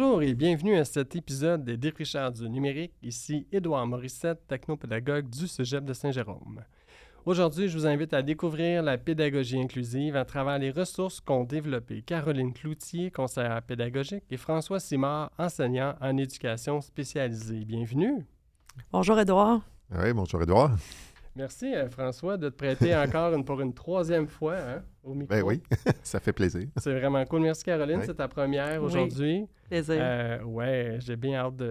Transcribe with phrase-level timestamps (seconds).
[0.00, 2.94] Bonjour et bienvenue à cet épisode des Défricheurs du numérique.
[3.02, 6.64] Ici Édouard Morissette, technopédagogue du Cégep de Saint-Jérôme.
[7.26, 12.00] Aujourd'hui, je vous invite à découvrir la pédagogie inclusive à travers les ressources qu'ont développées
[12.00, 17.66] Caroline Cloutier, conseillère pédagogique, et François Simard, enseignant en éducation spécialisée.
[17.66, 18.24] Bienvenue.
[18.92, 19.60] Bonjour Édouard.
[19.94, 20.78] Oui, bonjour Édouard.
[21.36, 25.28] Merci euh, François de te prêter encore une, pour une troisième fois hein, au micro.
[25.36, 25.62] Ben oui,
[26.02, 26.66] ça fait plaisir.
[26.76, 27.42] C'est vraiment cool.
[27.42, 28.04] Merci Caroline, Oui.
[28.04, 28.86] c'est ta première Oui.
[28.86, 29.46] aujourd'hui.
[29.68, 29.96] Plaisir.
[30.00, 31.62] Euh, ouais, j'ai bien hâte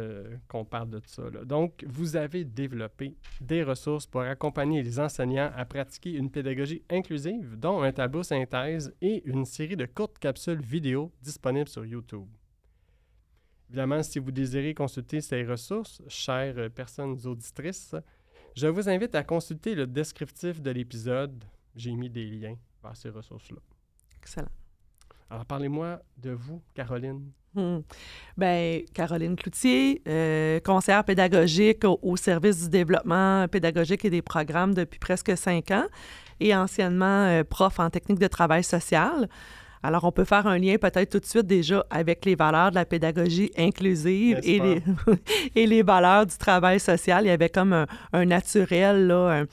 [0.48, 1.24] qu'on parle de ça.
[1.24, 1.44] là.
[1.44, 7.58] Donc, vous avez développé des ressources pour accompagner les enseignants à pratiquer une pédagogie inclusive,
[7.60, 12.28] dont un tableau synthèse et une série de courtes capsules vidéo disponibles sur YouTube.
[13.70, 17.94] Évidemment, si vous désirez consulter ces ressources, chères euh, personnes auditrices,
[18.56, 21.44] je vous invite à consulter le descriptif de l'épisode.
[21.76, 23.60] J'ai mis des liens vers ces ressources-là.
[24.22, 24.50] Excellent.
[25.30, 27.32] Alors, parlez-moi de vous, Caroline.
[27.54, 27.80] Hmm.
[28.38, 34.74] Ben, Caroline Cloutier, euh, conseillère pédagogique au, au service du développement pédagogique et des programmes
[34.74, 35.86] depuis presque cinq ans
[36.40, 39.28] et anciennement euh, prof en technique de travail social.
[39.84, 42.76] Alors, on peut faire un lien peut-être tout de suite déjà avec les valeurs de
[42.76, 44.82] la pédagogie inclusive et les,
[45.56, 47.24] et les valeurs du travail social.
[47.26, 49.46] Il y avait comme un, un naturel là, un-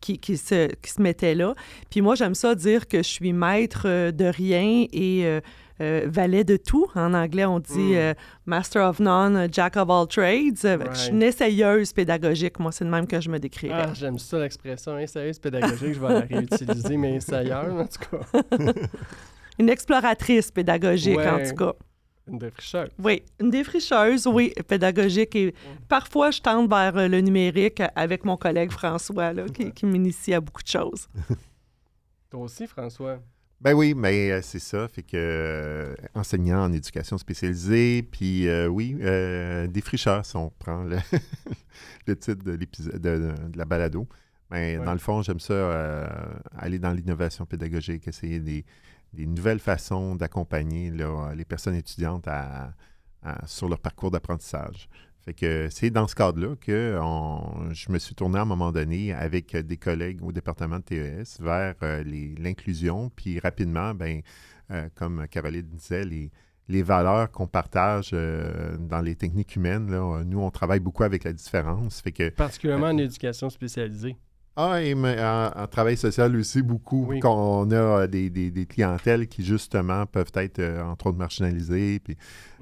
[0.00, 1.54] qui, qui se, qui se mettait là.
[1.90, 5.40] Puis moi, j'aime ça dire que je suis maître euh, de rien et euh,
[5.80, 6.86] euh, valet de tout.
[6.94, 7.94] En anglais, on dit Mm.
[7.96, 8.14] euh,
[8.46, 10.58] master of none, jack of all trades.
[10.92, 12.58] Je suis une essayeuse pédagogique.
[12.60, 13.84] Moi, c'est de même que je me décrirais.
[13.88, 15.94] Ah, j'aime ça l'expression essayeuse pédagogique.
[15.94, 18.42] Je vais la réutiliser, mais essayeuse, en tout cas.
[19.58, 21.72] Une exploratrice pédagogique, en tout cas.
[22.28, 22.88] Une défricheuse.
[22.98, 25.34] Oui, une défricheuse, oui, pédagogique.
[25.34, 25.54] Et
[25.88, 30.32] parfois, je tente vers euh, le numérique avec mon collègue François, là, qui, qui m'initie
[30.32, 31.08] à beaucoup de choses.
[32.30, 33.20] Toi aussi, François?
[33.60, 34.88] Ben oui, mais euh, c'est ça.
[34.88, 40.82] Fait que euh, enseignant en éducation spécialisée, puis euh, oui, euh, défricheur, si on prend
[40.82, 40.96] le,
[42.06, 44.08] le titre de l'épisode de, de- de la balado.
[44.50, 44.84] Mais Ouais.
[44.84, 46.06] dans le fond, j'aime ça euh,
[46.58, 48.64] aller dans l'innovation pédagogique, essayer des,
[49.12, 50.90] des nouvelles façons d'accompagner
[51.34, 52.74] les personnes étudiantes à-
[53.22, 54.88] à- sur leur parcours d'apprentissage.
[55.24, 58.72] Fait que c'est dans ce cadre-là que on- je me suis tourné à un moment
[58.72, 62.02] donné avec des collègues au département de TES vers euh,
[62.38, 63.08] l'inclusion.
[63.14, 64.22] Puis rapidement, ben,
[64.72, 66.32] euh, comme Caroline disait, les,
[66.68, 71.22] les valeurs qu'on partage euh, dans les techniques humaines, là, nous, on travaille beaucoup avec
[71.22, 72.00] la différence.
[72.00, 74.16] Fait que Particulièrement en éducation spécialisée.
[74.56, 77.06] Ah, et mais en, en travail social aussi, beaucoup.
[77.08, 77.20] Oui.
[77.20, 82.00] Qu'on a euh, des, des- des clientèles qui, justement, peuvent être, euh, entre autres, marginalisées.
[82.00, 82.16] Puis,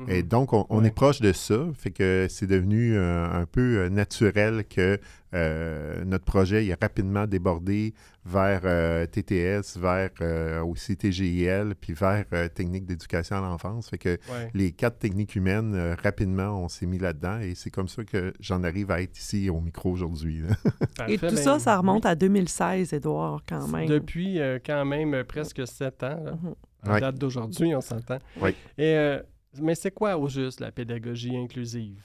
[0.08, 0.28] Et Mhm.
[0.28, 0.86] donc, on, on Ouais.
[0.88, 1.66] est proche de ça.
[1.74, 4.98] Fait que c'est devenu euh, un peu euh, naturel que
[5.34, 11.92] euh, notre projet il a rapidement débordé vers euh, TTS, vers euh, aussi TGIL, puis
[11.94, 13.88] vers euh, techniques d'éducation à l'enfance.
[13.90, 14.50] Fait que Ouais.
[14.54, 17.40] les quatre techniques humaines, euh, rapidement, on s'est mis là-dedans.
[17.40, 20.42] Et c'est comme ça que j'en arrive à être ici au micro aujourd'hui.
[21.08, 22.10] Et tout ben, ça, ça remonte oui.
[22.10, 23.86] à 2016, Édouard, quand même.
[23.88, 26.20] Depuis euh, quand même presque sept ans.
[26.24, 26.32] Là.
[26.32, 26.54] Mhm.
[26.82, 27.00] À Ouais.
[27.00, 28.18] date d'aujourd'hui, on s'entend.
[28.40, 28.50] Oui.
[28.78, 29.20] Et, euh,
[29.60, 32.02] mais c'est quoi au juste la pédagogie inclusive?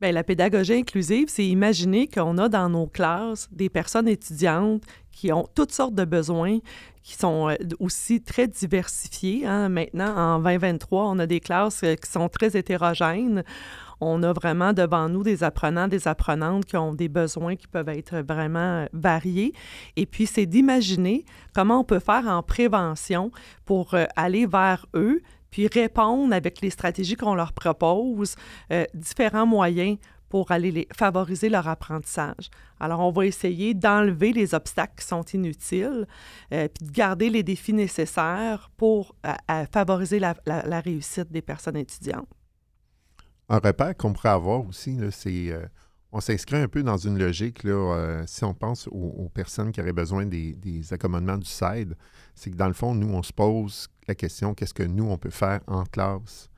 [0.00, 5.32] Bien, la pédagogie inclusive, c'est imaginer qu'on a dans nos classes des personnes étudiantes qui
[5.32, 6.58] ont toutes sortes de besoins,
[7.02, 9.44] qui sont euh, aussi très diversifiés.
[9.44, 9.68] hein.
[9.68, 13.42] Maintenant, en 2023, on a des classes euh, qui sont très hétérogènes.
[14.00, 17.88] On a vraiment devant nous des apprenants, des apprenantes qui ont des besoins qui peuvent
[17.88, 19.52] être vraiment euh, variés.
[19.96, 23.32] Et puis, c'est d'imaginer comment on peut faire en prévention
[23.64, 28.34] pour aller vers eux, puis répondre avec les stratégies qu'on leur propose,
[28.72, 29.98] euh, différents moyens
[30.28, 32.50] pour aller les, favoriser leur apprentissage.
[32.80, 36.06] Alors, on va essayer d'enlever les obstacles qui sont inutiles,
[36.52, 40.34] euh, puis de garder les défis nécessaires pour euh, favoriser la,
[40.80, 42.28] réussite des personnes étudiantes.
[43.48, 45.50] Un repère qu'on pourrait avoir aussi, c'est
[46.12, 49.72] on s'inscrit un peu dans une logique, là, euh, si on pense aux, aux personnes
[49.72, 51.94] qui auraient besoin des, des accommodements du SAID,
[52.34, 55.18] c'est que dans le fond, nous, on se pose la question, qu'est-ce que nous, on
[55.18, 56.48] peut faire en classe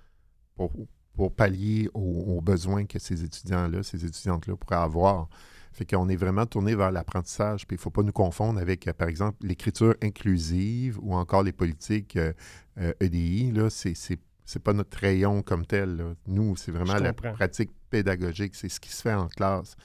[0.54, 0.72] pour,
[1.14, 5.28] pour pallier aux, aux besoins que ces étudiants-là, ces étudiantes-là pourraient avoir?
[5.72, 7.66] Fait qu'on est vraiment tourné vers l'apprentissage.
[7.66, 11.42] Puis il ne faut pas nous confondre avec, euh, par exemple, l'écriture inclusive ou encore
[11.42, 12.32] les politiques euh,
[12.78, 13.52] euh, EDI.
[13.52, 15.96] Là, c'est, c'est, c'est pas notre rayon comme tel.
[15.96, 16.14] là.
[16.26, 18.54] Nous, c'est vraiment la pratique pédagogique.
[18.54, 19.76] C'est ce qui se fait en classe.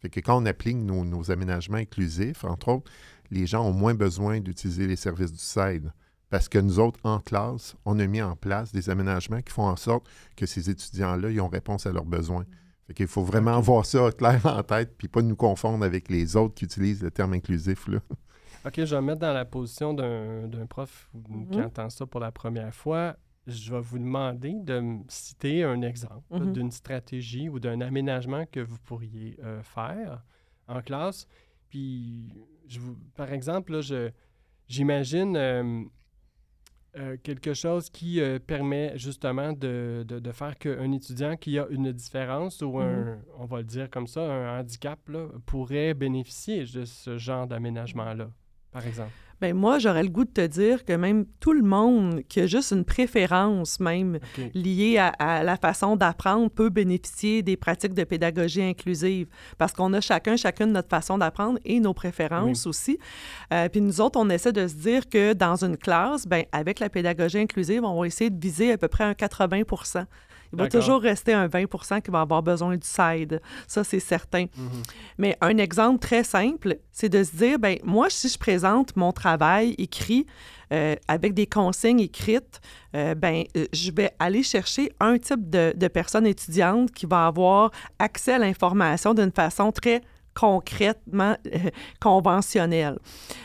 [0.00, 2.90] Fait que quand on applique nos, nos aménagements inclusifs, entre autres,
[3.30, 5.92] les gens ont moins besoin d'utiliser les services du SAID.
[6.28, 9.66] Parce que nous autres, en classe, on a mis en place des aménagements qui font
[9.66, 12.46] en sorte que ces étudiants-là, ils ont réponse à leurs besoins.
[12.86, 16.34] Fait qu'il faut vraiment avoir ça clair en tête, puis pas nous confondre avec les
[16.36, 17.86] autres qui utilisent le terme inclusif.
[17.86, 17.98] Là.
[18.64, 21.10] OK, je vais me mettre dans la position d'un prof
[21.50, 21.64] qui Mhm.
[21.66, 23.16] entend ça pour la première fois.
[23.46, 26.52] Je vais vous demander de me citer un exemple Mhm.
[26.52, 30.22] d'une stratégie ou d'un aménagement que vous pourriez euh, faire
[30.68, 31.26] en classe.
[31.68, 32.32] Puis,
[32.68, 33.80] je vous, par exemple,
[34.68, 35.84] j'imagine euh,
[36.98, 41.66] euh, quelque chose qui euh, permet justement de, de- de faire qu'un étudiant qui a
[41.70, 43.22] une différence ou un, Mhm.
[43.38, 48.30] on va le dire comme ça, un handicap, là, pourrait bénéficier de ce genre d'aménagement-là,
[48.70, 49.12] par exemple.
[49.42, 52.46] Ben moi, j'aurais le goût de te dire que même tout le monde qui a
[52.46, 54.20] juste une préférence même
[54.54, 59.26] liée à, à la façon d'apprendre peut bénéficier des pratiques de pédagogie inclusive.
[59.58, 63.00] Parce qu'on a chacun, chacune notre façon d'apprendre et nos préférences aussi.
[63.52, 66.78] Euh, puis nous autres, on essaie de se dire que dans une classe, ben avec
[66.78, 69.62] la pédagogie inclusive, on va essayer de viser à peu près un 80
[70.52, 73.40] Il va toujours rester un 20% qui va avoir besoin du side.
[73.66, 74.42] Ça, c'est certain.
[74.56, 74.82] Mhm.
[75.18, 79.12] Mais un exemple très simple, c'est de se dire, ben moi, si je présente mon
[79.12, 80.26] travail écrit
[80.72, 82.60] euh, avec des consignes écrites,
[82.94, 87.26] euh, ben euh, je vais aller chercher un type de, de personne étudiante qui va
[87.26, 90.02] avoir accès à l'information d'une façon très
[90.34, 91.58] concrètement euh,
[92.00, 92.98] conventionnelle.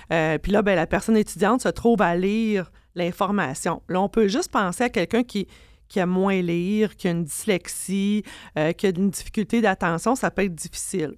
[0.09, 3.81] Puis là, ben, la personne étudiante se trouve à lire l'information.
[3.89, 5.47] Là, on peut juste penser à quelqu'un qui,
[5.89, 8.23] qui a moins lire, qui a une dyslexie,
[8.57, 11.15] euh, qui a une difficulté d'attention, ça peut être difficile.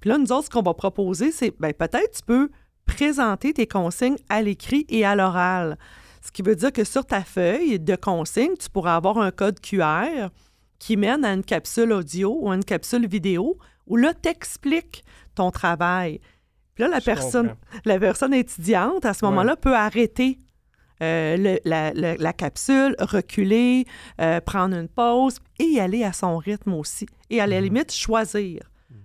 [0.00, 2.50] Puis là, nous autres, ce qu'on va proposer, c'est ben, peut-être tu peux
[2.86, 5.78] présenter tes consignes à l'écrit et à l'oral.
[6.24, 9.60] Ce qui veut dire que sur ta feuille de consignes, tu pourras avoir un code
[9.60, 10.28] QR
[10.78, 15.04] qui mène à une capsule audio ou à une capsule vidéo où là, tu expliques
[15.34, 16.20] ton travail.
[16.74, 17.80] Puis là, la Je personne, comprends.
[17.84, 19.30] la personne étudiante, à ce Ouais.
[19.30, 20.38] moment-là, peut arrêter
[21.00, 23.84] euh, le- la, la- la capsule, reculer,
[24.20, 27.06] euh, prendre une pause et y aller à son rythme aussi.
[27.30, 27.64] Et à la Mhm.
[27.64, 28.60] limite, choisir.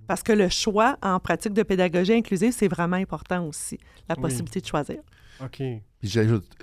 [0.08, 4.22] Parce que le choix en pratique de pédagogie inclusive, c'est vraiment important aussi, la Oui.
[4.22, 5.00] possibilité de choisir.
[5.42, 5.58] OK.
[6.00, 6.10] Puis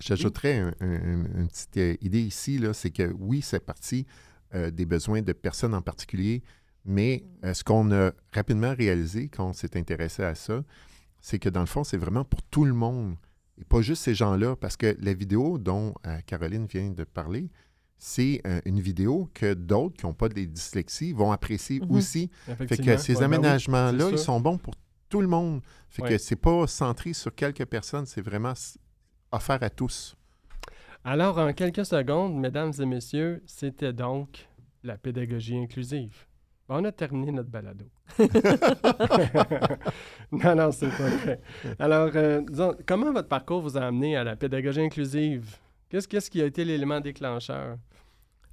[0.01, 4.07] j'ajouterais un- un- une petite euh, idée ici, c'est que oui, c'est partie
[4.55, 6.43] euh, des besoins de personnes en particulier,
[6.85, 10.63] mais euh, ce qu'on a rapidement réalisé quand on s'est intéressé à ça,
[11.21, 13.17] c'est que dans le fond, c'est vraiment pour tout le monde,
[13.61, 17.51] et pas juste ces gens-là, parce que la vidéo dont euh, Caroline vient de parler,
[17.99, 21.91] c'est euh, une vidéo que d'autres qui n'ont pas de dyslexie vont apprécier Mhm.
[21.93, 22.31] aussi.
[22.59, 24.75] Fait que ces Ouais, ben oui, aménagements-là, ils sont bons pour
[25.09, 25.63] tout le monde.
[25.89, 28.55] Fait que c'est pas centré sur quelques personnes, c'est vraiment
[29.31, 30.17] offert à tous.
[31.05, 34.49] Alors, en quelques secondes, mesdames et messieurs, c'était donc
[34.83, 36.27] la pédagogie inclusive.
[36.69, 37.85] Bon, on a terminé notre balado.
[40.33, 41.41] non, non, c'est pas vrai.
[41.79, 45.59] Alors, euh, disons, comment votre parcours vous a amené à la pédagogie inclusive?
[45.91, 47.77] Qu'est-ce qu'est-ce qui a été l'élément déclencheur?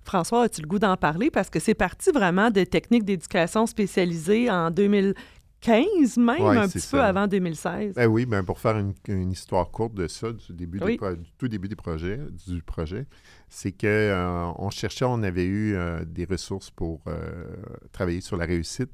[0.03, 1.31] François, as-tu le goût d'en parler?
[1.31, 4.71] Parce que c'est parti vraiment de techniques d'éducation spécialisées en
[5.61, 7.95] 2015, même Ouais, un petit peu avant 2016.
[7.95, 10.97] Ben oui, ben pour faire une, une histoire courte de ça, du, début Oui.
[10.97, 13.05] du tout début des projets, du projet,
[13.47, 17.45] c'est que euh, on cherchait, on avait eu euh, des ressources pour euh,
[17.91, 18.91] travailler sur la réussite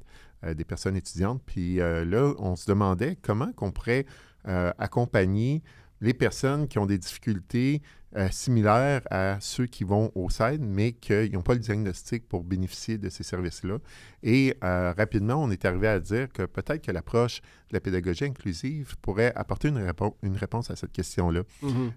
[0.54, 1.42] des personnes étudiantes.
[1.44, 4.06] Puis là, on se demandait comment qu'on pourrait
[4.44, 5.64] accompagner
[6.00, 7.82] les personnes qui ont des difficultés
[8.16, 12.42] euh, similaires à ceux qui vont au SAID, mais qui n'ont pas le diagnostic pour
[12.42, 13.76] bénéficier de ces services-là.
[14.22, 18.24] Et euh, rapidement, on est arrivé à dire que peut-être que l'approche de la pédagogie
[18.24, 21.42] inclusive pourrait apporter une, répo- une réponse à cette question-là.
[21.62, 21.92] Mhm,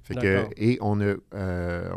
[0.58, 1.90] et on a, euh,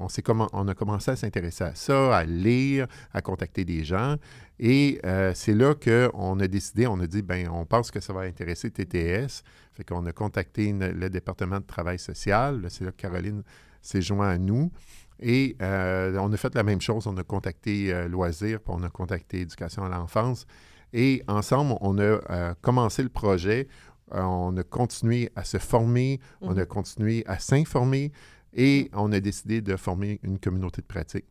[0.52, 4.16] on, a commencé à s'intéresser à ça, à lire, à contacter des gens.
[4.61, 5.00] Et
[5.35, 8.71] c'est là qu'on a décidé, on a dit, ben on pense que ça va intéresser
[8.71, 9.42] TTS.
[9.73, 12.64] Fait qu'on a contacté le département de travail social.
[12.68, 13.42] C'est là que Caroline
[13.87, 14.71] s'est joint à nous.
[15.21, 17.07] Et euh, on a fait la même chose.
[17.07, 20.47] On a contacté euh, Loisirs, puis on a contacté Éducation à l'enfance.
[20.93, 23.69] Et ensemble, on a euh, commencé le projet.
[24.12, 26.59] Euh, on a continué à se former, on Mhm.
[26.59, 28.12] a continué à s'informer
[28.53, 31.25] et on a décidé de former une communauté de pratique.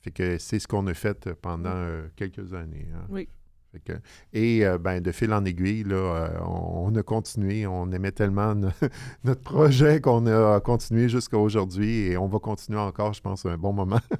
[0.00, 1.86] Fait que c'est ce qu'on a fait pendant
[2.16, 2.88] quelques années.
[2.94, 3.06] hein.
[3.08, 3.28] Oui.
[3.72, 3.98] Fait que-
[4.32, 7.66] et euh, ben, de fil en aiguille, là, euh, on, on a continué.
[7.66, 8.68] On aimait tellement no-
[9.24, 13.56] notre projet qu'on a continué jusqu'à aujourd'hui et on va continuer encore, je pense, un
[13.58, 14.00] bon moment.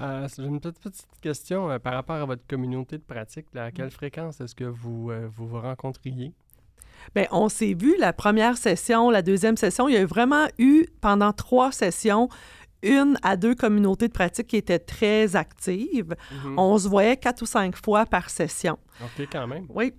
[0.00, 3.46] Euh, J'ai une petite, petite question euh, par rapport à votre communauté de pratique.
[3.54, 3.72] là, à Mm.
[3.72, 6.32] quelle fréquence est-ce que vous, euh, vous vous rencontriez?
[7.14, 9.88] Bien, on s'est vu la première session, la deuxième session.
[9.88, 12.28] Il y a vraiment eu pendant trois sessions
[12.82, 16.14] une à deux communautés de pratique qui étaient très actives.
[16.44, 16.58] Mhm.
[16.58, 18.78] On se voyait quatre ou cinq fois par session.
[19.02, 19.66] OK, quand même.
[19.68, 19.92] Oui.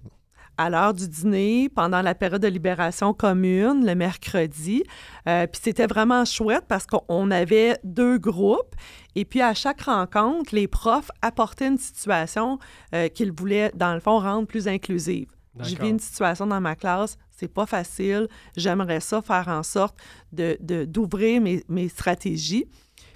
[0.55, 4.83] À l'heure du dîner, pendant la période de libération commune, le mercredi.
[5.27, 8.75] Euh, puis c'était vraiment chouette parce qu'on avait deux groupes.
[9.15, 12.59] Et puis à chaque rencontre, les profs apportaient une situation
[12.93, 15.32] euh, qu'ils voulaient, dans le fond, rendre plus inclusive.
[15.59, 18.27] J'ai vu une situation dans ma classe, c'est pas facile.
[18.57, 19.97] J'aimerais ça faire en sorte
[20.31, 22.65] de, d'ouvrir mes, mes, stratégies.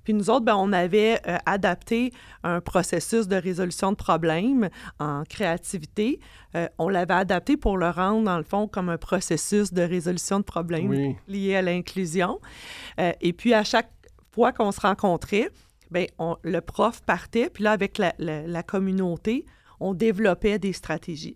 [0.04, 2.14] Puis nous autres, ben, on avait euh, adapté
[2.44, 6.20] un processus de résolution de problèmes en créativité.
[6.56, 10.40] Euh, on l'avait adapté pour le rendre, dans le fond, comme un processus de résolution
[10.40, 12.40] de problèmes lié à l'inclusion.
[13.00, 13.92] Euh, et puis, à chaque
[14.32, 15.50] fois qu'on se rencontrait,
[15.92, 16.06] bien,
[16.44, 19.46] le prof partait, puis là, avec la, la communauté,
[19.80, 21.36] on développait des stratégies.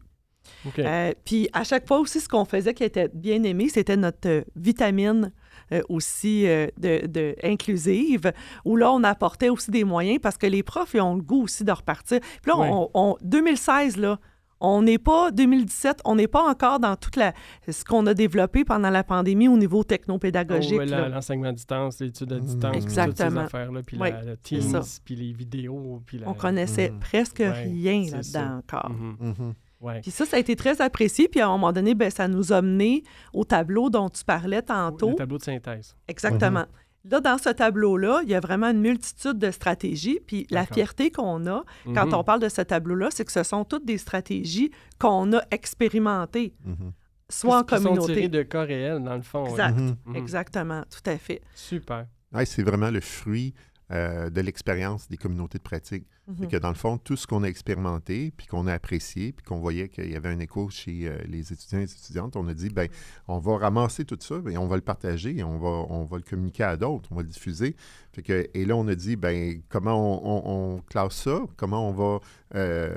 [0.79, 4.27] Euh, puis à chaque fois aussi, ce qu'on faisait qui était bien aimé, c'était notre
[4.27, 5.31] euh, vitamine
[5.71, 8.31] euh, aussi de, inclusive,
[8.65, 11.43] où là, on apportait aussi des moyens parce que les profs, ils ont le goût
[11.43, 12.19] aussi de repartir.
[12.41, 14.19] Puis là, on, 2016, là,
[14.61, 17.33] on n'est pas, 2017, on n'est pas encore dans tout la,
[17.67, 20.79] ce qu'on a développé pendant la pandémie au niveau technopédagogique.
[20.79, 22.41] Oh, l'enseignement à distance, l'étude à mm.
[22.41, 23.29] distance, Exactement.
[23.29, 26.01] toutes ces affaires-là, puis la, Teams, puis les vidéos.
[26.05, 26.99] Puis On connaissait mm.
[26.99, 28.91] presque rien là-dedans encore.
[28.91, 29.53] Mm-hmm.
[29.81, 30.01] Mm-hmm.
[30.01, 31.27] Puis ça, ça a été très apprécié.
[31.27, 34.61] Puis à un moment donné, ben, ça nous a mené au tableau dont tu parlais
[34.61, 35.11] tantôt.
[35.11, 35.95] Le tableau de synthèse.
[36.07, 36.61] Exactement.
[36.61, 37.11] Mhm.
[37.11, 40.19] Là, dans ce tableau-là, il y a vraiment une multitude de stratégies.
[40.25, 41.63] Puis la fierté qu'on a
[41.95, 42.13] quand mhm.
[42.13, 46.53] on parle de ce tableau-là, c'est que ce sont toutes des stratégies qu'on a expérimentées,
[46.63, 46.91] mhm.
[47.27, 48.01] soit en communauté.
[48.01, 49.45] Sont tirées de cas réels, dans le fond.
[49.45, 49.79] Exact.
[50.13, 51.41] Exactement, tout à fait.
[51.55, 52.05] Super.
[52.33, 53.53] Ouais, c'est vraiment le fruit
[53.91, 56.05] euh, de l'expérience des communautés de pratique.
[56.49, 59.59] Que dans le fond, tout ce qu'on a expérimenté, puis qu'on a apprécié, puis qu'on
[59.59, 62.53] voyait qu'il y avait un écho chez euh, les étudiants et les étudiantes, on a
[62.53, 62.87] dit, ben,
[63.27, 66.17] on va ramasser tout ça, et on va le partager, et on va, on va
[66.17, 67.75] le communiquer à d'autres, on va le diffuser.
[68.13, 72.19] Fait que, et là, on a dit, ben, comment on, classe ça, comment on va
[72.55, 72.93] euh,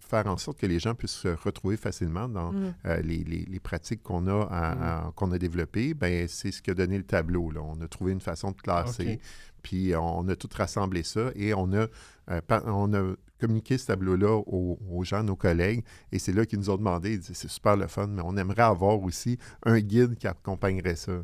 [0.00, 2.74] faire en sorte que les gens puissent se retrouver facilement dans mhm.
[3.04, 5.12] les, les, pratiques qu'on a, mhm.
[5.12, 5.94] qu'on a développées?
[5.94, 7.50] Ben, c'est ce qui a donné le tableau.
[7.50, 7.60] Là.
[7.62, 9.20] On a trouvé une façon de classer
[9.66, 11.88] puis on a tout rassemblé ça et on a,
[12.30, 16.70] euh, on a communiqué ce tableau-là aux, gens, nos collègues, et c'est là qu'ils nous
[16.70, 20.96] ont demandé, c'est super le fun, mais on aimerait avoir aussi un guide qui accompagnerait
[20.96, 21.22] ça.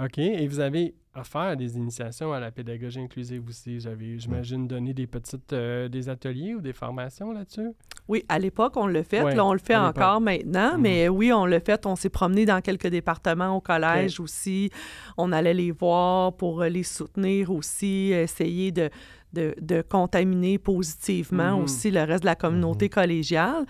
[0.00, 0.18] OK.
[0.18, 3.78] Et vous avez offert des initiations à la pédagogie inclusive aussi.
[3.78, 7.70] J'avais, j'imagine, donné des petites euh, des ateliers ou des formations là-dessus?
[8.08, 9.22] Oui, à l'époque, on le fait.
[9.22, 10.80] là, on le fait encore maintenant, mhm.
[10.80, 11.86] mais oui, on le fait.
[11.86, 14.70] On s'est promené dans quelques départements au collège aussi.
[15.16, 18.90] On allait les voir pour les soutenir aussi, essayer de,
[19.34, 21.64] de, contaminer positivement mhm.
[21.64, 22.90] aussi le reste de la communauté mhm.
[22.90, 23.66] collégiale.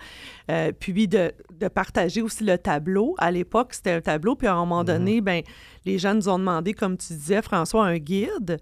[0.49, 1.33] Euh, puis de,
[1.73, 3.15] partager aussi le tableau.
[3.17, 4.87] À l'époque, c'était un tableau, puis à un moment mhm.
[4.87, 5.41] donné, ben,
[5.85, 8.59] les gens nous ont demandé, comme tu disais, François, un guide.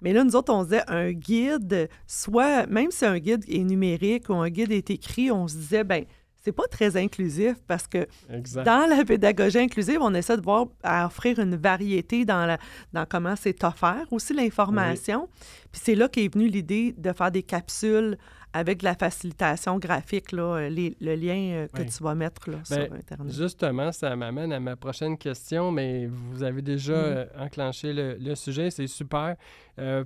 [0.00, 4.28] Mais là, nous autres, on disait un guide, soit, même si un guide est numérique
[4.28, 6.04] ou un guide est écrit, on se disait, ben
[6.48, 8.06] c'est pas très inclusif parce que
[8.64, 12.56] dans la pédagogie inclusive, on essaie de voir à offrir une variété dans, la,
[12.94, 15.28] dans comment c'est offert, aussi l'information.
[15.70, 18.16] Puis c'est là qu'est venue l'idée de faire des capsules
[18.52, 22.58] avec de la facilitation graphique, là, euh, le lien euh, que tu vas mettre là,
[22.64, 23.34] sur ben, Internet.
[23.34, 27.28] Justement, ça m'amène à ma prochaine question, mais vous avez déjà mm-hmm.
[27.36, 29.36] euh, enclenché le, sujet, c'est super.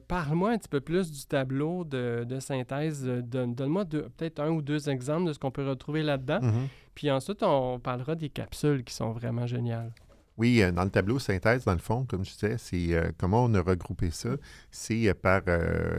[0.09, 3.05] Parle-moi un petit peu plus du tableau de, synthèse.
[3.05, 6.41] Donne-moi peut-être un ou deux exemples de ce qu'on peut retrouver là-dedans.
[6.41, 6.69] Mm-hmm.
[6.95, 9.93] Puis ensuite, on parlera des capsules qui sont vraiment géniales.
[10.39, 13.45] Oui, euh, dans le tableau synthèse, dans le fond, comme je disais, c'est euh, comment
[13.45, 14.31] on a regroupé ça.
[14.71, 15.43] C'est euh, par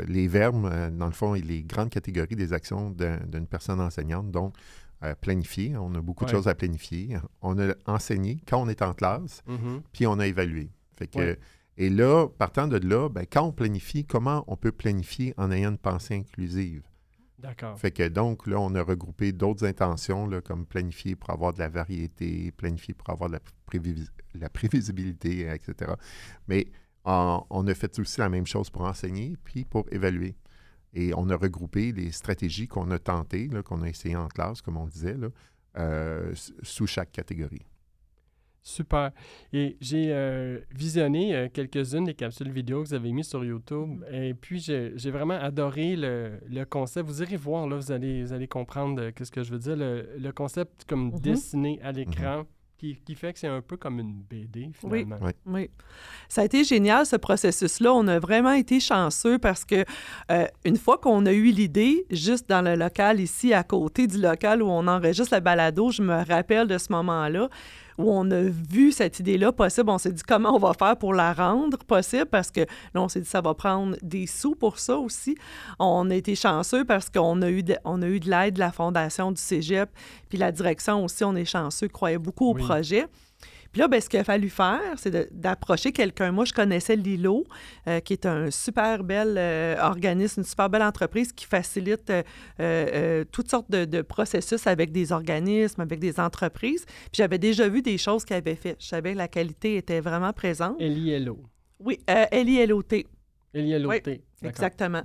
[0.07, 4.31] les verbes, dans le fond, et les grandes catégories des actions d'une personne enseignante.
[4.31, 4.55] Donc,
[5.21, 7.17] planifier, on a beaucoup de choses à planifier.
[7.41, 9.81] On a enseigné quand on est en classe, mm-hmm.
[9.91, 10.69] puis on a évalué.
[10.95, 11.37] Fait que,
[11.75, 15.71] Et là, partant de là, ben, quand on planifie, comment on peut planifier en ayant
[15.71, 16.83] une pensée inclusive?
[17.39, 17.77] D'accord.
[17.77, 21.59] Fait que donc, là, on a regroupé d'autres intentions, là, comme planifier pour avoir de
[21.59, 23.39] la variété, planifier pour avoir de la,
[24.49, 25.93] prévisibilité, etc.
[26.47, 26.67] Mais
[27.05, 30.35] on a fait aussi la même chose pour enseigner, puis pour évaluer.
[30.93, 34.77] Et on a regroupé les stratégies qu'on a tentées, qu'on a essayées en classe, comme
[34.77, 35.27] on disait, là,
[35.77, 37.65] euh, sous chaque catégorie.
[38.63, 39.11] Super.
[39.51, 44.05] Et j'ai euh, visionné euh, quelques-unes des capsules vidéo que vous avez mises sur YouTube.
[44.09, 47.09] Et puis, j'ai vraiment adoré le, le, concept.
[47.09, 49.75] Vous irez voir, là, vous allez, vous allez comprendre euh, ce que je veux dire.
[49.75, 51.21] Le, concept comme mm-hmm.
[51.21, 52.43] dessiné à l'écran.
[52.43, 52.45] Mm-hmm.
[52.83, 55.15] Qui, qui, fait que c'est un peu comme une BD, finalement.
[55.21, 55.69] Oui, oui.
[56.27, 57.93] Ça a été génial, ce processus-là.
[57.93, 59.85] On a vraiment été chanceux parce que
[60.65, 64.61] une fois qu'on a eu l'idée, juste dans le local ici, à côté du local
[64.61, 67.47] où on enregistre la balado, je me rappelle de ce moment-là,
[67.97, 69.89] où on a vu cette idée-là possible.
[69.89, 72.25] On s'est dit comment on va faire pour la rendre possible?
[72.25, 75.35] Parce que là, on s'est dit ça va prendre des sous pour ça aussi.
[75.79, 78.59] On a été chanceux parce qu'on a eu de, on a eu de l'aide de
[78.59, 79.89] la Fondation du Cégep,
[80.29, 83.07] puis la direction aussi, on est chanceux, croyait beaucoup au projet.
[83.73, 86.31] Puis là, ben, ce qu'il a fallu faire, c'est d'approcher quelqu'un.
[86.31, 87.43] Moi, je connaissais Lilo,
[87.87, 92.13] euh, qui est un super bel euh, organisme, une super belle entreprise qui facilite
[92.59, 96.85] euh, toutes sortes de, processus avec des organismes, avec des entreprises.
[96.85, 98.75] Puis j'avais déjà vu des choses qu'il avait fait.
[98.79, 100.75] Je savais que la qualité était vraiment présente.
[100.79, 101.39] L-I-L-O.
[101.79, 103.07] Oui, L-I-L-O-T.
[103.55, 104.21] L-I-L-O-T.
[104.43, 105.01] exactement.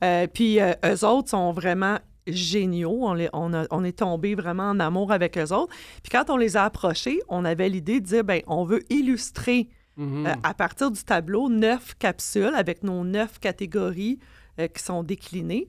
[0.00, 0.26] Mm.
[0.32, 3.00] puis eux autres sont vraiment géniaux.
[3.02, 5.74] On, on, est tombé vraiment en amour avec eux autres.
[6.02, 9.68] Puis quand on les a approchés, on avait l'idée de dire, ben on veut illustrer
[9.98, 10.26] mm-hmm.
[10.26, 14.18] euh, à partir du tableau neuf capsules avec nos neuf catégories
[14.58, 15.68] euh, qui sont déclinées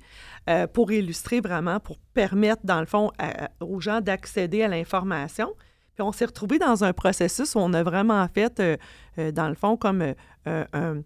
[0.50, 3.12] euh, pour illustrer vraiment, pour permettre, dans le fond,
[3.59, 5.53] aux gens d'accéder à l'information.
[5.95, 8.62] Puis on s'est retrouvé dans un processus où on a vraiment fait,
[9.17, 10.13] dans le fond, comme
[10.45, 11.01] un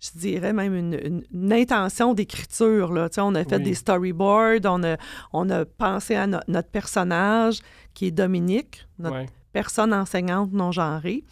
[0.00, 2.92] je dirais même une, intention d'écriture.
[2.92, 3.08] Là.
[3.18, 4.96] on a fait des storyboards, on a,
[5.32, 7.60] on a pensé à notre personnage
[7.94, 11.24] qui est Dominique, notre personne enseignante non genrée.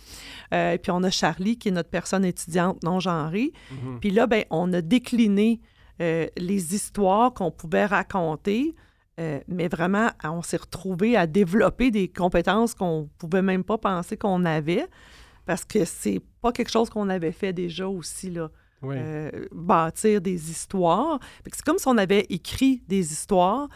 [0.52, 3.52] Euh, puis on a Charlie qui est notre personne étudiante non genrée.
[3.72, 3.98] Mm-hmm.
[4.00, 5.60] Puis là, ben, on a décliné
[6.00, 8.74] euh, les histoires qu'on pouvait raconter.
[9.18, 14.16] Euh, mais vraiment, on s'est retrouvé à développer des compétences qu'on pouvait même pas penser
[14.16, 14.86] qu'on avait
[15.46, 18.50] parce que c'est pas quelque chose qu'on avait fait déjà aussi, là.
[18.84, 21.18] Euh, bâtir des histoires.
[21.44, 23.68] C'est comme si on avait écrit des histoires.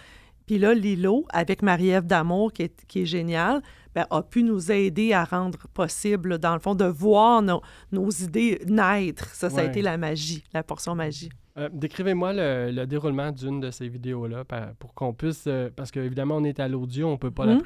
[0.47, 3.63] Puis là, Lilo, avec Marie-Ève Damour, qui est, qui est géniale,
[3.95, 8.61] ben, a pu nous aider à rendre possible, dans le fond, de voir nos, idées
[8.67, 9.27] naître.
[9.35, 11.31] Ça, ça a été la magie, la portion magie.
[11.57, 14.45] Euh, décrivez-moi le, déroulement d'une de ces vidéos-là
[14.79, 17.57] pour qu'on puisse, euh, parce qu'évidemment, on est à l'audio, on ne peut pas la
[17.57, 17.63] mmh.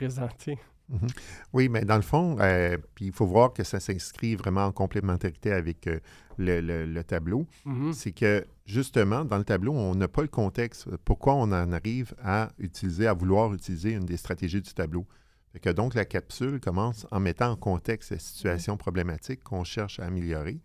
[0.89, 1.07] Mhm.
[1.53, 4.73] Oui, mais dans le fond, euh, puis il faut voir que ça s'inscrit vraiment en
[4.73, 5.99] complémentarité avec euh,
[6.39, 7.47] le, tableau.
[7.65, 7.93] Mhm.
[7.93, 10.89] C'est que justement, dans le tableau, on n'a pas le contexte.
[11.05, 15.07] Pourquoi on en arrive à utiliser, à vouloir utiliser une des stratégies du tableau?
[15.61, 20.07] que donc, la capsule commence en mettant en contexte la situation problématique qu'on cherche à
[20.07, 20.61] améliorer.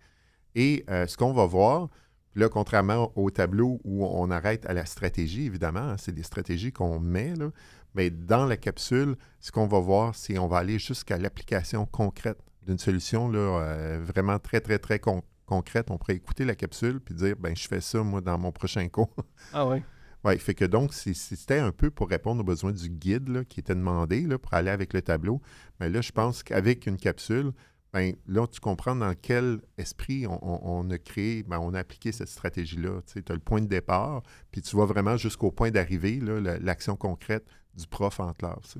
[0.56, 1.90] Et euh, ce qu'on va voir,
[2.36, 6.72] là, contrairement au tableau où on arrête à la stratégie, évidemment, hein, c'est des stratégies
[6.72, 7.52] qu'on met, là,
[7.95, 12.39] mais dans la capsule, ce qu'on va voir, c'est qu'on va aller jusqu'à l'application concrète
[12.65, 15.89] d'une solution là, euh, vraiment très, très, très concrète.
[15.89, 18.88] On pourrait écouter la capsule puis dire, ben je fais ça, moi, dans mon prochain
[18.89, 19.15] cours.
[19.54, 19.82] Ah oui.
[20.25, 23.73] Oui, fait que donc, c'était un peu pour répondre aux besoins du guide qui était
[23.73, 25.41] demandé là, pour aller avec le tableau.
[25.80, 27.54] Mais là, je pense qu'avec une capsule,
[27.91, 32.28] ben, là, tu comprends dans quel esprit on, a créé, ben, on a appliqué cette
[32.28, 33.02] stratégie-là.
[33.08, 34.21] Tu as le point de départ,
[34.52, 36.19] puis tu vois vraiment jusqu'au point d'arrivée,
[36.62, 38.78] l'action concrète du prof en classe.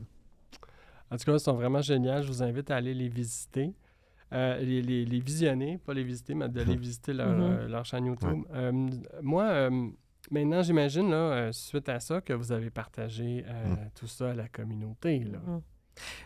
[1.12, 2.22] En tout cas, ils sont vraiment géniaux.
[2.22, 3.74] Je vous invite à aller les visiter.
[4.32, 7.74] Euh, les, les, visionner, pas les visiter, mais de les visiter leur, mm-hmm.
[7.74, 8.44] euh, chaîne YouTube.
[8.54, 8.90] Euh,
[9.24, 9.72] moi,
[10.30, 13.90] maintenant, j'imagine, là, suite à ça, que vous avez partagé mm.
[13.96, 15.24] tout ça à la communauté.
[15.24, 15.40] Là.
[15.40, 15.62] Mm-hmm.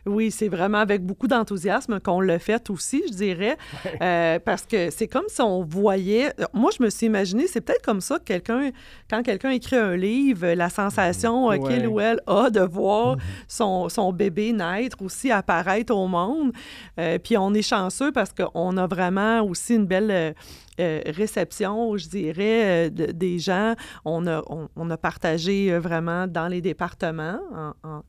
[0.06, 3.58] Oui, c'est vraiment avec beaucoup d'enthousiasme qu'on l'a fait aussi, je dirais,
[4.02, 6.34] euh, parce que c'est comme si on voyait.
[6.54, 8.72] Moi, je me suis imaginé, c'est peut-être comme ça que quelqu'un,
[9.10, 13.90] quand quelqu'un écrit un livre, la sensation euh, qu'il ou elle a de voir son,
[13.90, 16.52] son, bébé naître aussi apparaître au monde.
[17.00, 20.36] Euh, puis on est chanceux parce qu'on a vraiment aussi une belle
[20.80, 23.76] euh, réception, je dirais, euh, des gens.
[24.06, 24.42] On a,
[24.76, 27.40] on, a partagé euh, vraiment dans les départements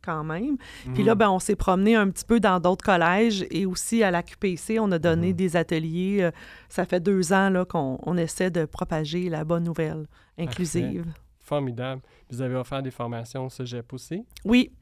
[0.03, 0.57] quand même.
[0.95, 1.19] Puis là, mhm.
[1.19, 4.79] ben, on s'est promené un petit peu dans d'autres collèges et aussi à la QPC,
[4.79, 5.35] on a donné mhm.
[5.35, 6.31] des ateliers.
[6.69, 10.07] ça fait deux ans qu'on on essaie de propager la bonne nouvelle
[10.39, 11.07] inclusive.
[11.41, 12.01] Formidable.
[12.31, 14.25] Vous avez offert des formations au Cégep aussi?
[14.45, 14.73] Oui.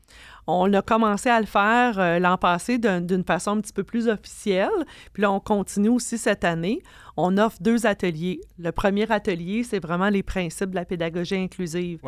[0.46, 4.68] On a commencé à le faire l'an passé d'une façon un petit peu plus officielle.
[5.12, 6.82] Puis là, on continue aussi cette année
[7.16, 8.40] on offre deux ateliers.
[8.58, 12.00] Le premier atelier, c'est vraiment les principes de la pédagogie inclusive,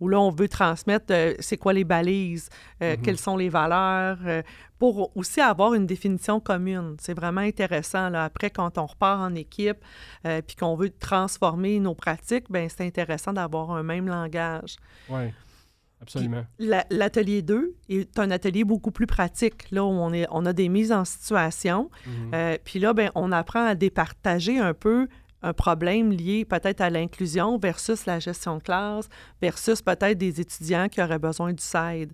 [0.00, 2.48] où là, on veut transmettre euh, c'est quoi les balises,
[2.82, 3.00] euh, mm-hmm.
[3.00, 4.42] quelles sont les valeurs, euh,
[4.78, 6.96] pour aussi avoir une définition commune.
[7.00, 8.10] C'est vraiment intéressant.
[8.10, 8.24] Là.
[8.24, 9.78] Après, quand on repart en équipe,
[10.22, 14.75] puis qu'on veut transformer nos pratiques, ben c'est intéressant d'avoir un même langage.
[15.08, 15.32] Oui.
[16.02, 16.44] Absolument.
[16.58, 20.68] L'atelier 2 est un atelier beaucoup plus pratique, là où on, est, on a des
[20.68, 21.90] mises en situation.
[22.06, 22.30] Mhm.
[22.34, 25.08] Euh, puis là, ben, on apprend à départager un peu
[25.42, 29.08] un problème lié peut-être à l'inclusion versus la gestion de classe,
[29.40, 32.12] versus peut-être des étudiants qui auraient besoin du SAID.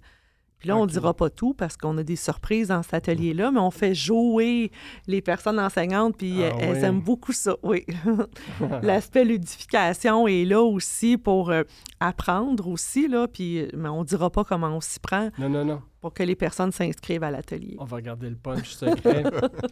[0.62, 3.50] Puis là, on ne dira pas tout parce qu'on a des surprises dans cet atelier-là,
[3.50, 4.70] mais on fait jouer
[5.08, 7.84] les personnes enseignantes, puis ah elles aiment beaucoup ça, oui.
[8.82, 11.64] L'aspect ludification est là aussi pour euh,
[11.98, 15.30] apprendre aussi, là, puis mais on ne dira pas comment on s'y prend.
[15.36, 15.82] Non, non, non.
[16.00, 17.74] Pour que les personnes s'inscrivent à l'atelier.
[17.80, 19.24] On va regarder le punch secret.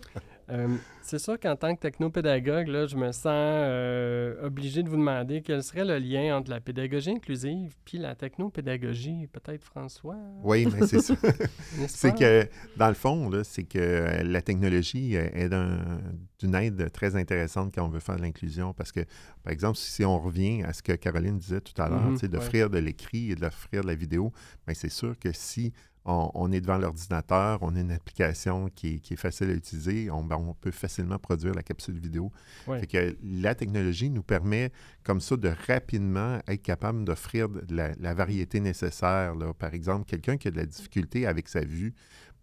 [0.51, 0.69] Euh,
[1.03, 5.43] c'est sûr qu'en tant que technopédagogue, là, je me sens euh, obligé de vous demander
[5.43, 9.27] quel serait le lien entre la pédagogie inclusive puis la technopédagogie.
[9.33, 10.17] Peut-être François?
[10.43, 11.15] Oui, mais c'est ça.
[11.89, 16.01] c'est que, dans le fond, là, c'est que euh, la technologie est d'un-
[16.39, 18.73] d'une aide très intéressante quand on veut faire de l'inclusion.
[18.73, 19.01] Parce que,
[19.43, 22.29] par exemple, si on revient à ce que Caroline disait tout à l'heure, tu sais,
[22.29, 24.33] d'offrir de l'écrit et d'offrir de la vidéo,
[24.67, 25.73] bien, c'est sûr que si
[26.05, 29.53] on, on est devant l'ordinateur, on a une application qui est, qui est facile à
[29.53, 32.33] utiliser, on, ben, on peut facilement produire la capsule vidéo.
[32.67, 32.81] Ouais.
[32.81, 34.73] Fait que la technologie nous permet
[35.05, 39.35] comme ça de rapidement être capable d'offrir la, la variété nécessaire.
[39.35, 39.53] là.
[39.55, 41.95] Par exemple, quelqu'un qui a de la difficulté avec sa vue,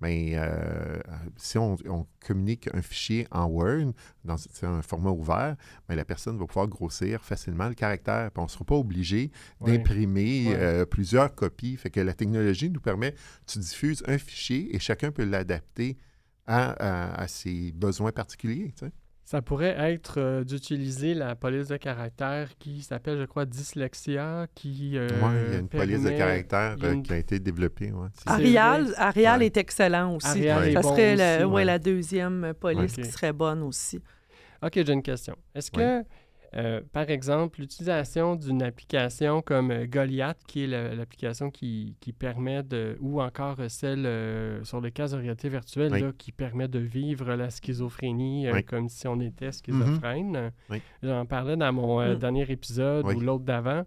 [0.02, 0.36] mais
[1.38, 5.56] si on, on communique un fichier en Word, dans c'est un format ouvert,
[5.88, 8.32] ben, la personne va pouvoir grossir facilement le caractère.
[8.32, 9.78] Puis on ne sera pas obligé Ouais.
[9.78, 10.56] d'imprimer Ouais.
[10.56, 11.76] euh, plusieurs copies.
[11.78, 15.98] Fait que la technologie nous permet, tu diffuses un fichier et chacun peut l'adapter
[16.46, 18.72] à, à- à ses besoins particuliers.
[18.78, 18.92] tu sais.
[19.30, 24.98] Ça pourrait être euh, d'utiliser la police de caractère qui s'appelle, je crois, Dyslexia, qui.
[24.98, 27.92] euh, il y a une police de caractère euh, une- qui a été développée.
[27.92, 28.08] ouais.
[28.26, 28.94] Arial.
[28.96, 29.48] Arial Ouais.
[29.48, 30.28] est excellent aussi.
[30.30, 30.70] Arial Ouais.
[30.70, 31.66] est Ça bon serait aussi, la, ouais, ouais.
[31.66, 34.00] la deuxième police qui serait bonne aussi.
[34.64, 35.36] OK, j'ai une question.
[35.54, 36.04] Est-ce que,
[36.56, 42.14] euh, par exemple, l'utilisation d'une application comme euh, Goliath, qui est la- l'application qui, qui
[42.14, 46.02] permet de, ou encore celle euh, sur le cas de réalité virtuelle, Oui.
[46.02, 48.64] là, qui permet de vivre la schizophrénie euh, Oui.
[48.64, 50.52] comme si on était schizophrène.
[50.70, 50.82] Oui.
[51.04, 52.16] J'en parlais dans mon Mm.
[52.16, 53.84] dernier épisode ou l'autre d'avant.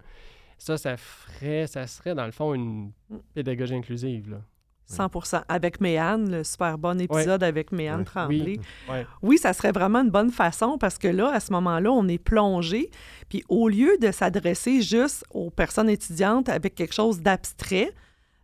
[0.59, 2.93] Ça, ça ferait, ça serait dans le fond une
[3.35, 4.31] pédagogie inclusive.
[4.31, 4.43] Là.
[4.91, 8.05] 100% Avec Méane, le super bon épisode avec Méane Ouais.
[8.05, 8.61] Tremblay.
[8.91, 9.07] Ouais.
[9.23, 12.19] Oui, ça serait vraiment une bonne façon parce que là, à ce moment-là, on est
[12.19, 12.91] plongé.
[13.29, 17.91] Puis au lieu de s'adresser juste aux personnes étudiantes avec quelque chose d'abstrait,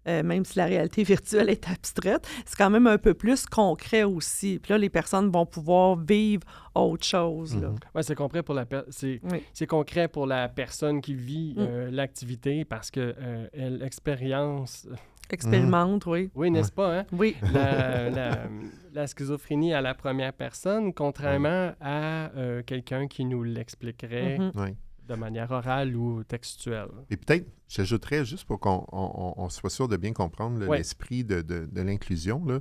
[0.09, 4.05] euh, même si la réalité virtuelle est abstraite, c'est quand même un peu plus concret
[4.05, 4.61] aussi.
[4.63, 6.45] Puis là, les personnes vont pouvoir vivre
[6.77, 7.57] autre chose.
[7.57, 7.75] Mhm.
[7.93, 9.43] Ouais, c'est concret pour la per- c'est Oui.
[9.53, 11.59] c'est concret pour la personne qui vit Mm.
[11.59, 14.87] euh, l'activité parce que euh, elle expérience
[15.31, 16.31] Expérimente, oui.
[16.35, 17.05] oui n'est-ce pas hein?
[17.13, 17.37] Oui.
[17.53, 18.49] la, la-
[18.93, 24.75] la schizophrénie à la première personne contrairement à euh, quelqu'un qui nous l'expliquerait Mhm.
[25.09, 29.71] De manière orale ou textuelle Et peut-être, j'ajouterais juste pour qu'on on- on- on soit
[29.71, 32.45] sûr de bien comprendre l'esprit de, de- de l'inclusion.
[32.45, 32.59] là.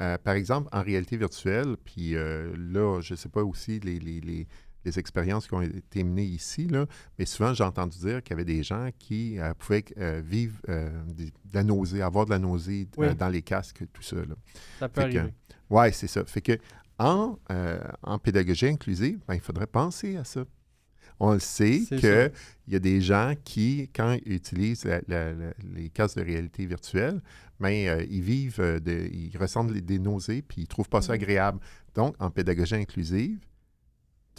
[0.00, 3.98] Euh, par exemple, en réalité virtuelle, puis euh, là, je ne sais pas aussi les,
[3.98, 4.46] les- les-
[4.84, 6.86] les expériences qui ont été menées ici, là,
[7.18, 10.58] mais souvent j'ai entendu dire qu'il y avait des gens qui euh, pouvaient euh, vivre
[10.68, 13.14] euh, des- de la nausée, avoir de la nausée Oui.
[13.14, 14.16] dans les casques, tout ça.
[14.16, 14.34] là.
[14.78, 15.34] ça peut Fait arriver
[15.68, 16.24] Oui, c'est ça.
[16.24, 16.52] Fait que
[16.98, 17.38] en,
[18.02, 20.44] en pédagogie inclusive, ben, il faudrait penser à ça.
[21.22, 22.30] On le sait qu'il
[22.68, 26.64] y a des gens qui, quand ils utilisent la- la- la- les casques de réalité
[26.64, 27.20] virtuelle,
[27.58, 31.20] ben, ils vivent, de- ils ressentent des nausées puis ils ne trouvent pas ça Mhm.
[31.22, 31.60] agréable.
[31.94, 33.38] Donc, en pédagogie inclusive,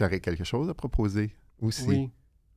[0.02, 1.88] tu aurais quelque chose à proposer aussi?
[1.88, 2.10] oui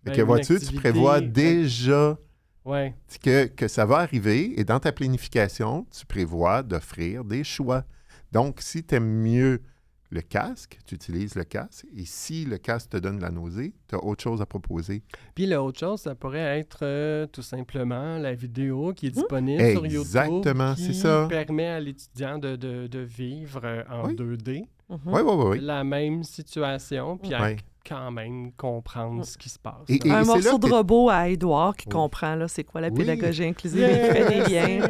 [0.04, 2.18] Fait Ben, que vois-tu, tu prévois déjà
[2.64, 7.84] ouais que, que ça va arriver et dans ta planification, tu prévois d'offrir des choix.
[8.32, 9.62] Donc, si tu aimes mieux
[10.10, 11.86] le casque, tu utilises le casque.
[11.96, 15.02] Et si le casque te donne la nausée, tu as autre chose à proposer.
[15.34, 19.14] puis l'autre chose ça pourrait être euh, tout simplement la vidéo qui est Mhm.
[19.22, 21.26] disponible sur YouTube Exactement, c'est qui ça.
[21.28, 24.14] permet à l'étudiant de, de- de vivre euh, en Oui.
[24.16, 25.44] 2D Oui, oui, oui.
[25.52, 25.60] oui.
[25.60, 27.56] la même situation, puis Ouais.
[27.88, 29.88] quand même comprendre ce qui se passe.
[29.88, 31.92] Et- un morceau de robot à Edouard qui Oui.
[31.92, 32.94] comprend là, c'est quoi la Oui.
[32.98, 34.88] pédagogie inclusive et qui fait des liens.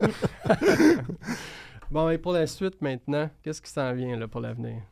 [1.90, 4.82] bon, et pour la suite maintenant, qu'est-ce qui s'en vient là, pour l'avenir?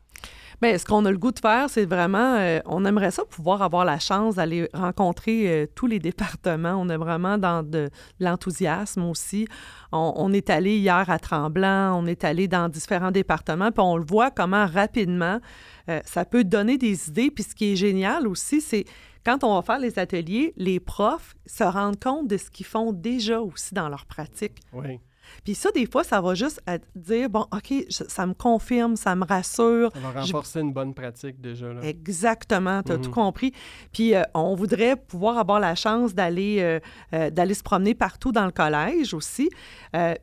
[0.60, 3.62] Bien, ce qu'on a le goût de faire, c'est vraiment, euh, on aimerait ça pouvoir
[3.62, 6.74] avoir la chance d'aller rencontrer euh, tous les départements.
[6.74, 9.46] On est vraiment dans de l'enthousiasme aussi.
[9.90, 14.04] On, est allé hier à Tremblant, on est allé dans différents départements, puis on le
[14.04, 15.40] voit comment rapidement
[15.88, 17.30] euh, ça peut donner des idées.
[17.30, 18.84] Puis ce qui est génial aussi, c'est
[19.24, 22.92] quand on va faire les ateliers, les profs se rendent compte de ce qu'ils font
[22.92, 24.60] déjà aussi dans leur pratique.
[24.74, 25.00] Oui,
[25.44, 28.96] Puis ça, des fois, ça va juste à dire, bon, OK, je- ça me confirme,
[28.96, 29.90] ça me rassure.
[29.92, 31.72] ça va renforcer une bonne pratique déjà.
[31.72, 31.80] Là.
[31.82, 33.02] Exactement, tu as Mhm.
[33.02, 33.52] tout compris.
[33.92, 36.80] Puis euh, on voudrait pouvoir avoir la chance d'aller euh,
[37.14, 39.48] euh, d'aller se promener partout dans le collège aussi.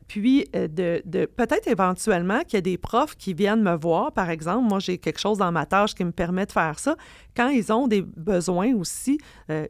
[0.06, 4.30] Puis de, de- peut-être éventuellement qu'il y a des profs qui viennent me voir, par
[4.30, 4.68] exemple.
[4.68, 6.96] Moi, j'ai quelque chose dans ma tâche qui me permet de faire ça.
[7.36, 9.18] Quand ils ont des besoins aussi,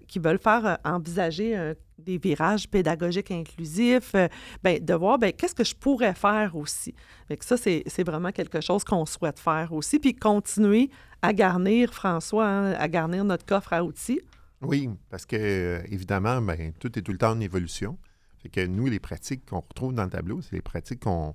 [0.06, 4.28] qui veulent faire envisager euh, des virages pédagogiques inclusifs, euh,
[4.62, 6.94] ben, de voir ben, qu'est-ce que je pourrais faire aussi.
[7.26, 9.98] Fait que ça, c'est vraiment quelque chose qu'on souhaite faire aussi.
[9.98, 10.90] Puis continuer
[11.22, 14.20] à garnir, François, hein, à garnir notre coffre à outils.
[14.60, 17.98] Oui, parce que, euh, évidemment, ben, tout est tout le temps en évolution.
[18.42, 21.34] Fait que nous, les pratiques qu'on retrouve dans le tableau, c'est les pratiques qu'on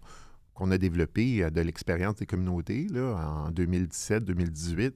[0.71, 4.93] a développé de l'expérience des communautés là, en 2017-2018.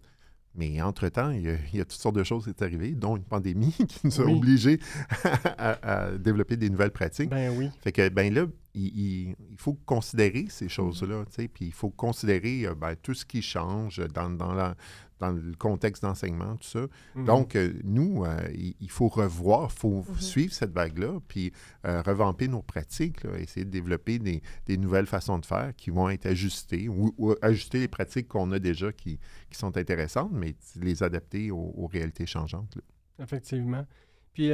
[0.57, 3.71] Mais entre-temps, il, y a toutes sortes de choses qui sont arrivées, dont une pandémie
[3.87, 4.79] qui nous a obligés
[5.57, 7.29] à, développer des nouvelles pratiques.
[7.29, 7.69] Ben oui.
[7.81, 8.45] Fait que, ben là,
[8.77, 13.25] il, faut considérer ces choses-là, tu sais, puis il faut considérer euh, ben, tout ce
[13.25, 14.75] qui change dans, dans, la,
[15.19, 16.85] dans le contexte d'enseignement, tout ça.
[17.15, 17.25] Mhm.
[17.25, 20.19] Donc, euh, nous, euh, il, faut revoir, il faut mhm.
[20.19, 21.51] suivre cette vague-là, puis
[21.83, 26.25] revamper nos pratiques, essayer de développer des, des, nouvelles façons de faire qui vont être
[26.25, 31.49] ajustées ou, ajuster les pratiques qu'on a déjà qui, qui, sont intéressantes, mais les adapter
[31.49, 32.77] aux, réalités changeantes.
[33.19, 33.85] Effectivement.
[34.33, 34.51] Puis,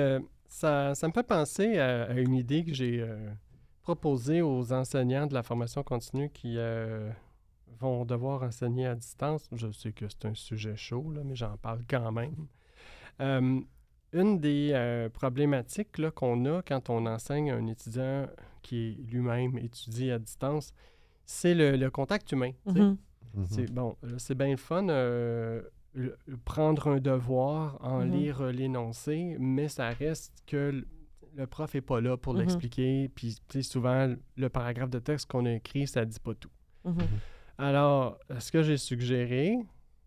[0.48, 3.04] ça, ça, me fait penser à, à une idée que j'ai
[3.84, 6.58] proposée aux enseignants de la formation continue qui
[7.80, 9.48] vont devoir enseigner à distance.
[9.52, 12.48] Je sais que c'est un sujet chaud, là, mais j'en parle quand même.
[13.22, 13.60] Euh,
[14.14, 18.28] une des euh, problématiques qu'on a quand on enseigne à un étudiant
[18.62, 20.74] qui lui-même étudie à distance,
[21.26, 22.52] c'est le, contact humain.
[23.50, 24.88] C'est bon, c'est bien le fun.
[24.90, 25.64] Euh,
[26.46, 28.12] prendre un devoir, en mm-hmm.
[28.12, 30.86] lire l'énoncé, mais ça reste que
[31.36, 33.10] le prof n'est pas là pour l'expliquer.
[33.10, 36.52] Puis souvent, le paragraphe de texte qu'on a écrit, ça ne dit pas tout.
[37.58, 39.58] Alors, ce que j'ai suggéré,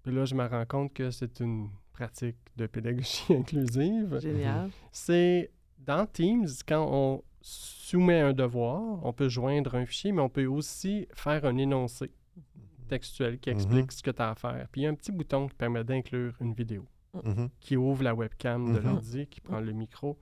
[0.02, 4.18] puis là, je me rends compte que c'est une pratique de pédagogie inclusive.
[4.20, 4.70] Génial.
[4.92, 10.28] C'est dans Teams, quand on soumet un devoir, on peut joindre un fichier, mais on
[10.28, 12.10] peut aussi faire un énoncé
[12.88, 13.96] textuel qui explique mm-hmm.
[13.98, 14.66] ce que tu as à faire.
[14.70, 16.84] Puis il y a un petit bouton qui permet d'inclure une vidéo,
[17.14, 17.48] mm-hmm.
[17.60, 20.18] qui ouvre la webcam de l'ordi, qui prend le micro.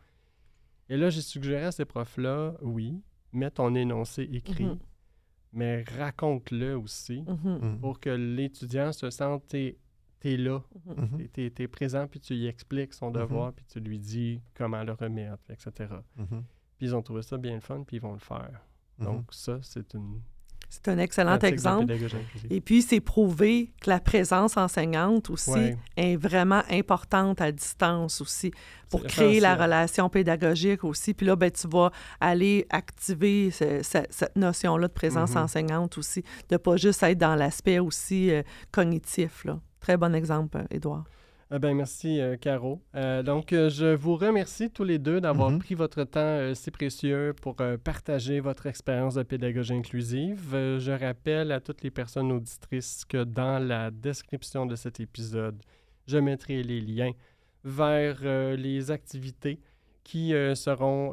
[0.88, 4.68] Et là, j'ai suggéré à ces profs-là, oui, mets ton énoncé écrit
[5.54, 7.60] mais raconte-le aussi mm-hmm.
[7.60, 7.80] Mm-hmm.
[7.80, 9.76] pour que l'étudiant se sente, tu
[10.24, 11.28] es, là, mm-hmm.
[11.32, 14.92] tu es, présent, puis tu lui expliques son devoir, puis tu lui dis comment le
[14.92, 15.94] remettre, etc.
[16.16, 18.66] Puis ils ont trouvé ça bien le fun, puis ils vont le faire.
[18.98, 20.20] Donc ça, c'est une
[20.68, 21.94] c'est un excellent exemple.
[22.50, 28.50] Et puis, c'est prouvé que la présence enseignante aussi est vraiment importante à distance aussi
[28.90, 31.14] pour créer la relation pédagogique aussi.
[31.14, 35.44] Puis là, ben, tu vas aller activer cette notion-là de présence mm-hmm.
[35.44, 39.44] enseignante aussi, de pas juste être dans l'aspect aussi euh, cognitif.
[39.44, 39.58] Là.
[39.80, 41.04] Très bon exemple, Édouard.
[41.50, 42.80] Ah ben, merci, euh, Caro.
[42.94, 45.58] Euh, donc, euh, je vous remercie tous les deux d'avoir mhm.
[45.58, 50.50] pris votre temps si précieux pour partager votre expérience de pédagogie inclusive.
[50.52, 55.60] je rappelle à toutes les personnes auditrices que dans la description de cet épisode,
[56.06, 57.12] je mettrai les liens
[57.64, 58.22] vers
[58.56, 59.60] les activités
[60.02, 61.12] qui seront,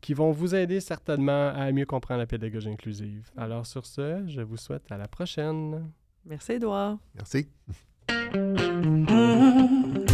[0.00, 3.30] qui vont vous aider certainement à mieux comprendre la pédagogie inclusive.
[3.36, 5.90] Alors, sur ce, je vous souhaite à la prochaine.
[6.24, 6.98] Merci, Edouard.
[7.14, 7.48] Merci.
[8.80, 10.07] Mm-hmm.